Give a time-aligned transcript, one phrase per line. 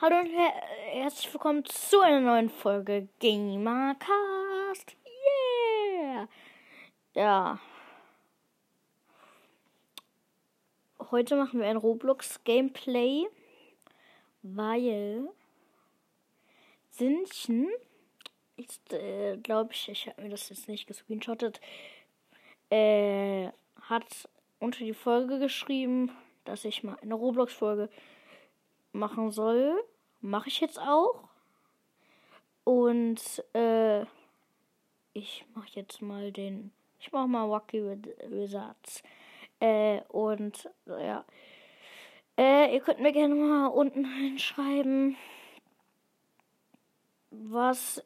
[0.00, 0.52] Hallo und her
[0.92, 4.96] herzlich willkommen zu einer neuen Folge Gamercast.
[5.92, 6.28] Yeah!
[7.14, 7.58] Ja.
[11.10, 13.26] Heute machen wir ein Roblox Gameplay,
[14.42, 15.30] weil
[16.92, 17.68] Sinnchen,
[18.54, 21.60] ich äh, glaube ich, ich habe mir das jetzt nicht gescreenshottet,
[22.70, 23.48] äh,
[23.80, 24.28] hat
[24.60, 26.12] unter die Folge geschrieben,
[26.44, 27.90] dass ich mal eine Roblox-Folge
[28.92, 29.82] machen soll.
[30.20, 31.28] Mache ich jetzt auch.
[32.64, 34.02] Und äh,
[35.14, 36.72] ich mache jetzt mal den.
[37.00, 37.82] Ich mache mal Wacky
[38.28, 39.02] Wizards.
[39.60, 41.24] Äh, und ja.
[42.36, 45.16] Äh, ihr könnt mir gerne mal unten hinschreiben,
[47.30, 48.04] was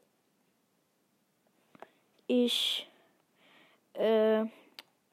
[2.26, 2.88] ich.
[3.94, 4.44] Äh,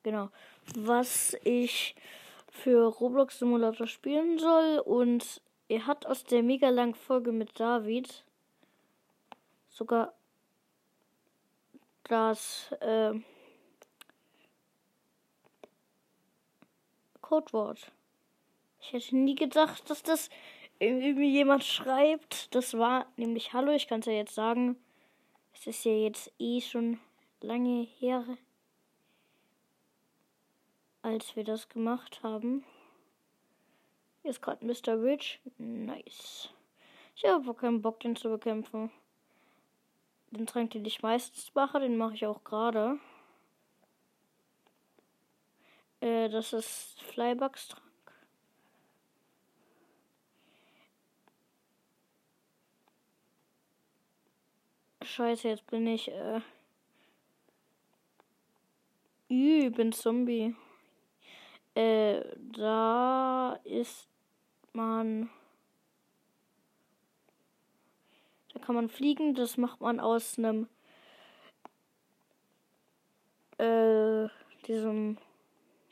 [0.03, 0.29] genau.
[0.75, 1.95] Was ich
[2.49, 8.25] für Roblox Simulator spielen soll und er hat aus der mega langen Folge mit David
[9.69, 10.13] sogar
[12.03, 13.13] das äh,
[17.21, 17.91] Codewort.
[18.81, 20.31] Ich hätte nie gedacht, dass das
[20.79, 22.53] irgendwie jemand schreibt.
[22.55, 24.75] Das war nämlich Hallo, ich kann es ja jetzt sagen.
[25.53, 26.99] Es ist ja jetzt eh schon
[27.41, 28.25] lange her,
[31.03, 32.63] als wir das gemacht haben.
[34.29, 35.01] Hier ist gerade Mr.
[35.01, 35.39] Rich.
[35.57, 36.49] Nice.
[37.15, 38.91] Ich habe aber keinen Bock, den zu bekämpfen.
[40.29, 42.99] Den Trank, den ich meistens mache, den mache ich auch gerade.
[46.01, 47.83] Äh, das ist Flybugs Trank.
[55.01, 56.41] Scheiße, jetzt bin ich, äh.
[59.27, 60.55] Ich bin Zombie.
[61.73, 62.21] Äh,
[62.55, 64.08] da ist
[64.79, 65.29] man.
[68.53, 69.35] Da kann man fliegen.
[69.35, 70.67] Das macht man aus einem.
[73.57, 74.29] Äh,
[74.65, 75.17] diesem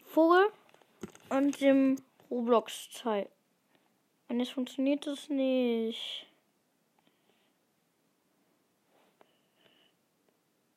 [0.05, 0.47] Vogel
[1.29, 1.97] und dem
[2.29, 3.27] Roblox-Teil.
[4.29, 6.27] Und jetzt funktioniert das nicht.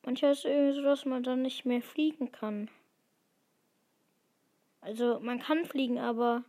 [0.03, 2.69] Manchmal ist es irgendwie so, dass man dann nicht mehr fliegen kann.
[4.81, 6.43] Also man kann fliegen, aber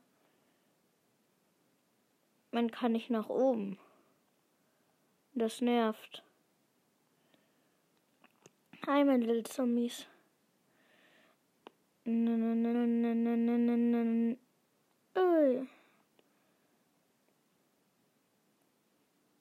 [2.52, 3.78] man kann nicht nach oben.
[5.34, 6.22] Das nervt.
[8.86, 10.06] Hi, meine Little Zombies.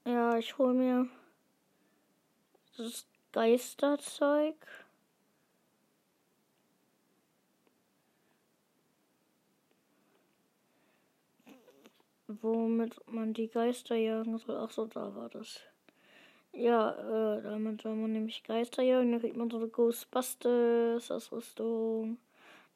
[0.05, 1.09] Ja, ich hol mir
[2.77, 4.55] das Geisterzeug.
[12.41, 14.57] Womit man die Geister jagen soll.
[14.57, 15.59] Ach so, da war das.
[16.53, 16.91] Ja,
[17.37, 19.11] äh, damit soll man nämlich Geister jagen.
[19.11, 22.17] Dann kriegt man so eine Ghostbusters Ausrüstung.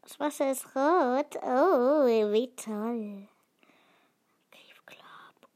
[0.02, 1.36] Das Wasser ist rot.
[1.42, 3.28] Oh, wie toll.
[4.52, 5.50] Cave Club.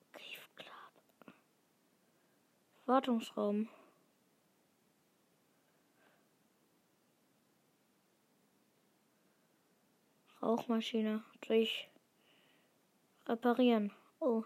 [2.85, 3.69] Wartungsraum.
[10.41, 11.23] Rauchmaschine.
[11.41, 11.89] Durch
[13.29, 13.91] Reparieren.
[14.19, 14.43] Oh.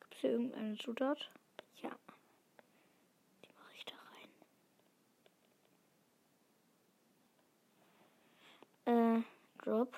[0.00, 1.30] Gibt es hier irgendeine Zutat?
[1.82, 1.90] Ja.
[3.44, 3.94] Die mache ich da
[8.86, 9.20] rein.
[9.20, 9.22] Äh,
[9.62, 9.94] Drop.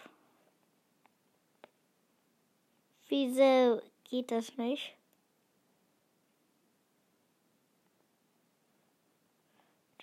[3.06, 4.96] Wieso geht das nicht?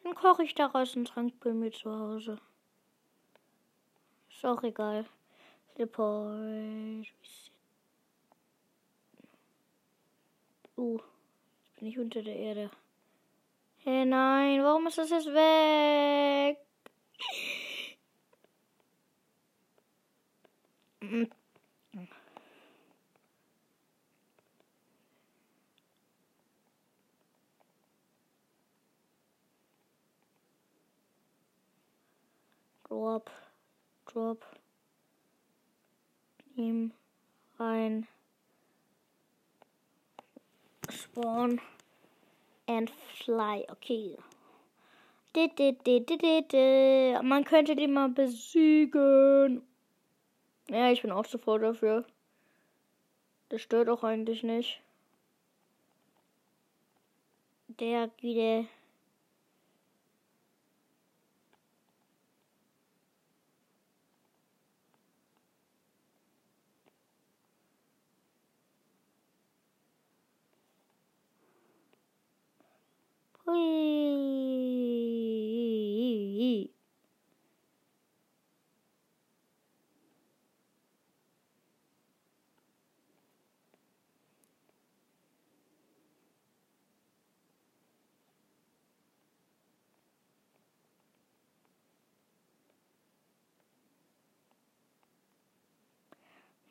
[0.02, 2.40] Dann koche ich daraus einen Trank bei mir zu Hause.
[4.30, 5.06] Ist auch egal.
[5.78, 7.06] Teleport.
[10.76, 11.00] Uh,
[11.60, 12.72] jetzt bin ich unter der Erde.
[13.84, 16.58] Hey, nein, warum ist das jetzt weg?
[32.90, 33.30] Drop,
[34.08, 34.46] drop
[36.58, 36.92] ihm
[37.60, 38.08] rein.
[40.90, 41.62] Spawn
[42.68, 43.66] and fly.
[43.70, 44.18] Okay.
[47.22, 49.62] Man könnte den mal besiegen.
[50.70, 52.06] Ja, ich bin auch sofort dafür.
[53.50, 54.82] Das stört auch eigentlich nicht.
[57.68, 58.66] Der wieder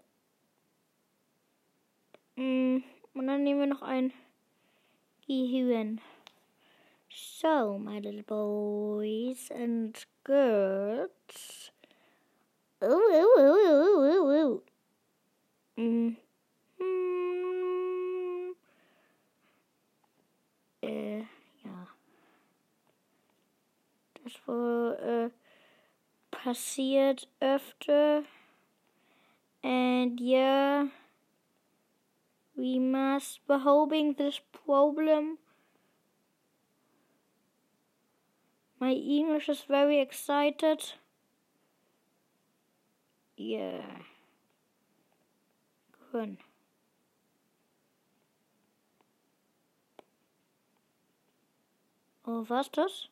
[2.36, 2.84] Mm,
[3.14, 4.12] und dann nehmen wir noch ein
[5.26, 6.00] Gehirn.
[7.10, 11.72] So, my little boys and girls.
[12.80, 14.62] Oh, oh, oh, oh, oh,
[15.76, 15.80] oh.
[15.80, 16.16] Mm.
[20.82, 21.86] Äh, ja.
[24.22, 25.30] Das wohl äh,
[26.30, 28.24] passiert öfter.
[29.62, 30.88] And yeah,
[32.54, 35.38] we must be hoping this problem.
[38.78, 40.92] My English is very excited.
[43.36, 44.02] Yeah.
[46.12, 46.36] Good.
[52.26, 53.08] Oh, was das?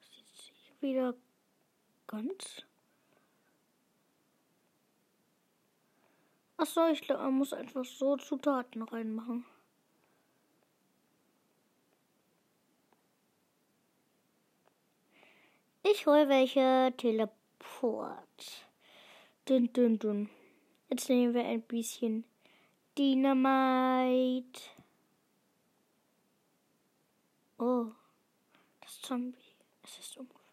[0.00, 1.14] Sieht wieder
[2.08, 2.64] ganz.
[6.56, 9.44] Achso, ich glaube, man muss einfach so Zutaten reinmachen.
[15.84, 18.66] Ich hole welche Teleport.
[19.44, 20.30] Dun, dun, dun.
[20.90, 22.24] Jetzt nehmen wir ein bisschen
[22.96, 24.60] Dynamite.
[27.58, 27.92] Oh,
[28.80, 29.36] das Zombie.
[29.82, 30.46] Es ist umgefallen.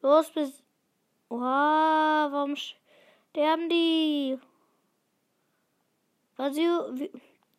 [0.00, 0.62] Los, bis.
[1.28, 4.38] Wow, warum sterben die?
[6.36, 6.94] War so,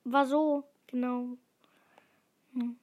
[0.04, 1.38] war so, genau.
[2.54, 2.78] Hm.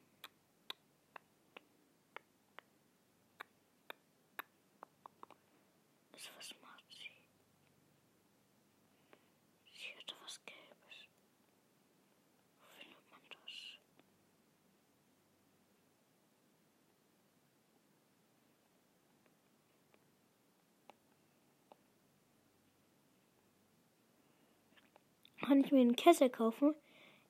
[25.43, 26.73] Kann ich mir einen Kessel kaufen?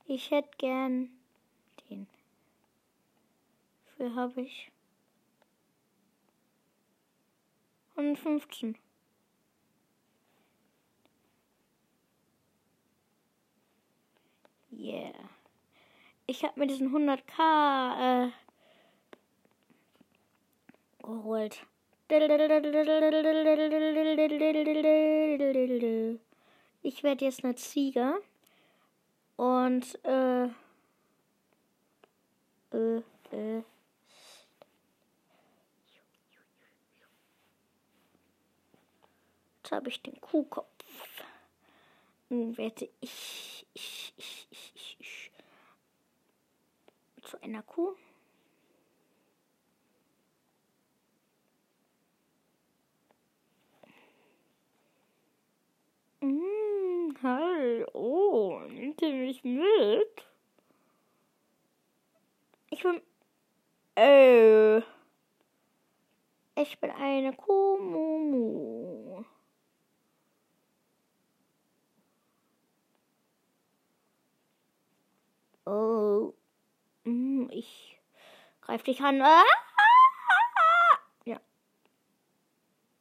[0.05, 1.09] Ich hätte gern
[1.89, 2.05] den.
[3.97, 4.71] Für habe ich
[7.95, 8.77] 115.
[14.71, 15.11] Yeah.
[16.27, 18.31] Ich habe mir diesen 100k äh,
[21.01, 21.65] geholt.
[26.83, 28.21] Ich werde jetzt eine Ziege.
[29.37, 30.45] Und, äh,
[32.71, 33.63] äh, äh.
[39.57, 40.67] Jetzt habe ich den Kuhkopf.
[42.29, 45.31] Nun werde ich, ich, ich, ich, ich, ich
[47.23, 47.95] zu einer Kuh.
[56.21, 56.52] Mm,
[57.21, 60.25] hi, oh, nimmt ihr mich mit?
[62.69, 63.01] Ich bin.
[63.95, 64.81] Äh.
[66.55, 69.23] Ich bin eine Kuh.
[75.65, 76.33] Oh.
[77.05, 77.99] Mm, ich
[78.61, 79.21] greif dich an.
[79.21, 79.43] Ah!
[81.25, 81.39] Ja.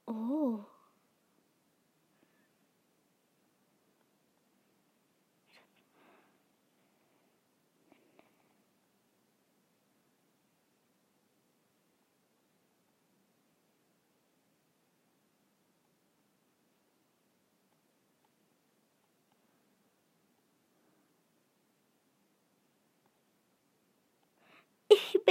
[0.06, 0.64] Oh.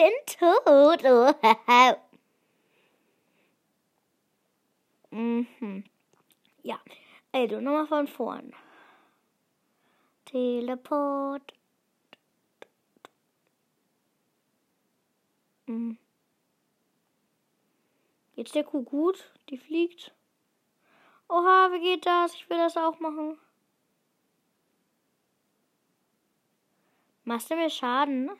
[0.01, 1.03] Bin tot.
[1.05, 1.33] Oh,
[5.15, 5.83] mhm.
[6.63, 6.79] Ja,
[7.31, 8.53] also nochmal von vorn.
[10.25, 11.53] Teleport.
[15.67, 15.97] Mhm.
[18.35, 19.31] Geht's der Kuh gut?
[19.49, 20.13] Die fliegt.
[21.27, 22.33] Oha, wie geht das?
[22.33, 23.37] Ich will das auch machen.
[27.23, 28.31] Machst du mir Schaden?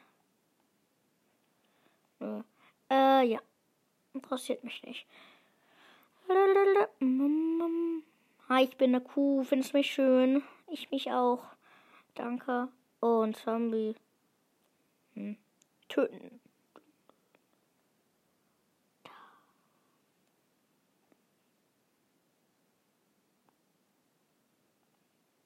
[2.91, 3.39] Äh, ja.
[4.13, 5.07] Interessiert mich nicht.
[8.49, 9.43] Hi, ich bin eine Kuh.
[9.43, 10.43] Findest mich schön?
[10.67, 11.43] Ich mich auch.
[12.15, 12.67] Danke.
[12.99, 13.95] Und Zombie.
[15.13, 15.37] Hm.
[15.87, 16.41] Töten.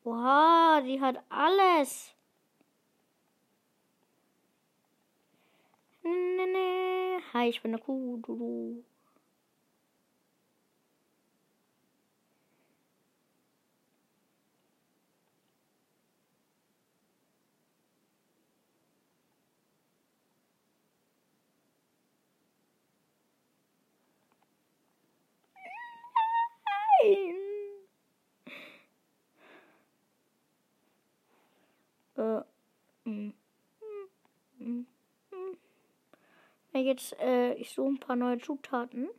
[0.03, 2.14] Wow, die hat alles.
[7.35, 8.17] Hi, ich bin eine Kuh.
[8.23, 8.83] Du, du.
[32.17, 32.41] Äh,
[33.05, 33.33] mm,
[34.59, 34.85] mm,
[35.31, 35.57] mm,
[36.79, 39.09] jetzt, äh, ich suche ein paar neue Zutaten.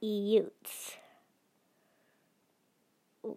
[0.00, 0.98] Jetzt.
[3.22, 3.36] Oh.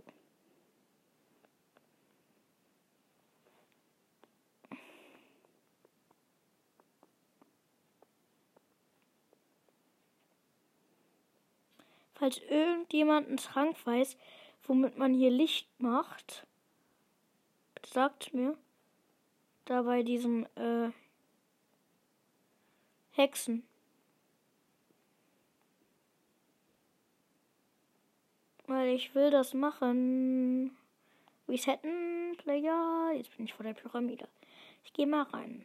[12.14, 14.18] Falls irgendjemand einen Trank weiß,
[14.64, 16.46] womit man hier Licht macht.
[17.86, 18.58] Sagt mir.
[19.70, 20.90] Da bei diesen äh,
[23.12, 23.62] Hexen.
[28.66, 30.76] Weil ich will das machen.
[31.48, 33.12] Resetten, Player.
[33.14, 34.28] Jetzt bin ich vor der Pyramide.
[34.84, 35.64] Ich gehe mal rein.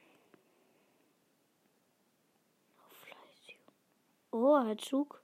[4.32, 5.22] Oh, Zug.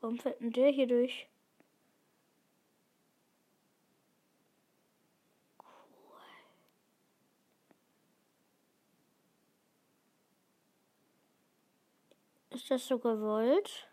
[0.00, 1.28] Warum fährt denn der hier durch?
[12.54, 13.88] Ist das so gewollt?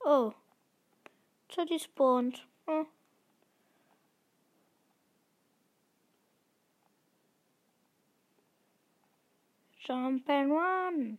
[0.00, 0.32] Oh.
[1.48, 2.46] Teddy spawnt.
[2.66, 2.86] Hm.
[9.78, 11.18] Jump and run.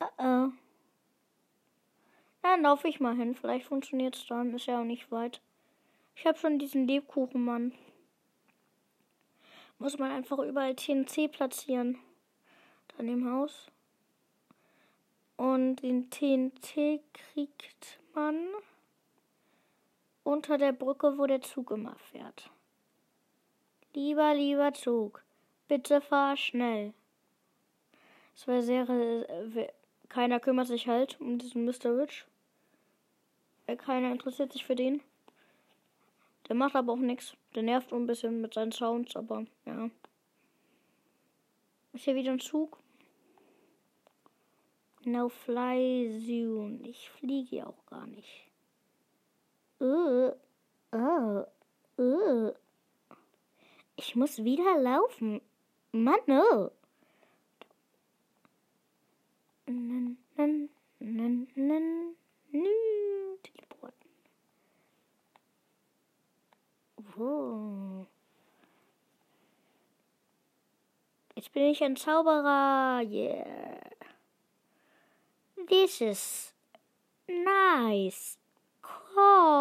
[0.00, 0.52] Uh oh.
[2.42, 3.34] Dann laufe ich mal hin.
[3.34, 4.54] Vielleicht funktioniert es dann.
[4.54, 5.40] Ist ja auch nicht weit.
[6.14, 7.72] Ich habe schon diesen Lebkuchenmann.
[9.78, 11.98] Muss man einfach überall TNC platzieren.
[12.96, 13.71] Dann im Haus.
[15.42, 18.46] Und den TNT kriegt man
[20.22, 22.48] unter der Brücke, wo der Zug immer fährt.
[23.92, 25.24] Lieber, lieber Zug,
[25.66, 26.94] bitte fahr schnell.
[28.36, 29.72] Es wäre sehr.
[30.08, 31.98] Keiner kümmert sich halt um diesen Mr.
[31.98, 32.24] Rich.
[33.78, 35.02] Keiner interessiert sich für den.
[36.48, 37.36] Der macht aber auch nichts.
[37.56, 39.90] Der nervt ein bisschen mit seinen Sounds, aber ja.
[41.94, 42.78] Ist hier wieder ein Zug?
[45.04, 46.80] No fly zone.
[46.84, 48.48] Ich fliege auch gar nicht.
[49.80, 50.30] Uh,
[50.94, 51.44] uh,
[51.98, 52.52] uh.
[53.96, 55.40] Ich muss wieder laufen.
[55.90, 56.70] Mann, oh.
[59.66, 62.16] Nen, nen, nen, nen,
[62.52, 64.10] nen, teleporten.
[67.16, 68.06] Wow.
[71.34, 73.02] Jetzt bin ich ein Zauberer.
[73.02, 73.91] Yeah.
[75.68, 76.52] This is
[77.28, 78.36] nice.
[78.82, 79.52] Cool.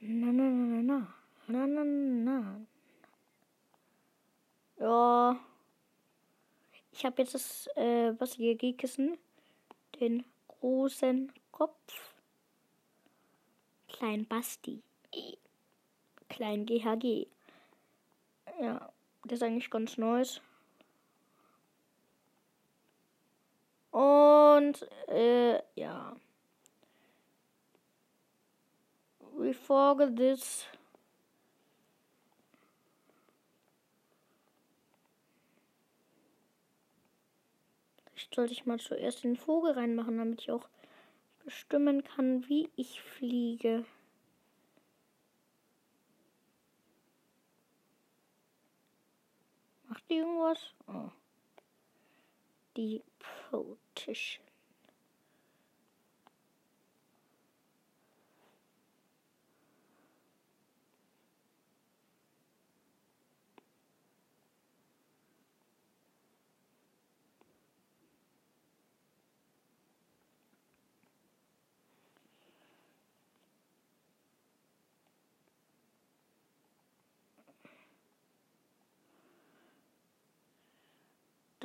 [0.00, 1.06] Na, na, na, na,
[1.48, 2.60] na, na, na.
[4.78, 5.40] Ja.
[6.92, 9.18] Ich habe jetzt das äh, was G-Kissen.
[10.00, 12.14] Den großen Kopf.
[13.88, 14.82] Klein Basti.
[16.28, 17.26] Klein GHG.
[18.60, 18.92] Ja.
[19.26, 20.40] Das ist eigentlich ganz nice.
[23.90, 26.14] Und äh, ja.
[29.36, 30.66] We forget this.
[38.12, 40.68] Vielleicht sollte ich mal zuerst den Vogel reinmachen, damit ich auch
[41.44, 43.84] bestimmen kann, wie ich fliege.
[50.08, 50.74] Irgendwas?
[50.86, 51.10] Oh.
[52.76, 53.02] Die
[53.50, 54.45] Politician.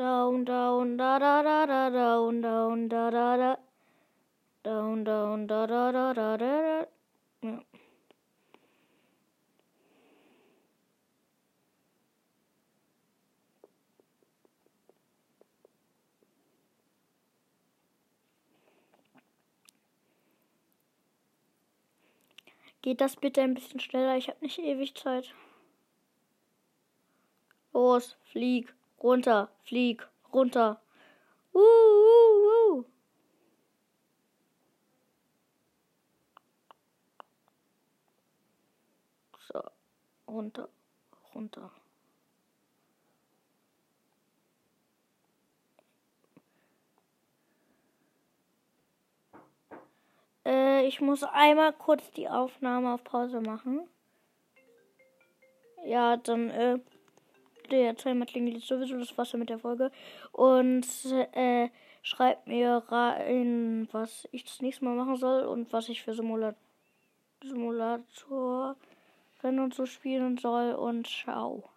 [0.02, 3.56] Down, down, da da da da down, down, da da da.
[4.64, 6.88] Down, down, da da da da da da.
[7.44, 7.64] Ja.
[22.82, 24.18] Geht das bitte ein bisschen schneller?
[24.18, 25.32] Ich habe nicht ewig Zeit.
[27.72, 30.80] Los, flieg runter, flieg, runter.
[31.54, 32.86] Uh, uh, uh.
[39.48, 39.62] So,
[40.28, 40.70] runter,
[41.34, 41.72] runter.
[50.46, 53.88] Äh, ich muss einmal kurz die Aufnahme auf Pause machen.
[55.86, 56.80] Ja, dann, äh,
[57.72, 59.92] der zweimal klingelt jetzt sowieso das Wasser mit der Folge.
[60.32, 60.86] Und
[61.34, 61.70] äh,
[62.02, 66.56] schreibt mir rein, was ich das nächste Mal machen soll und was ich für Simula
[67.44, 68.76] Simulator
[69.42, 70.74] und so spielen soll.
[70.74, 71.72] Und ciao.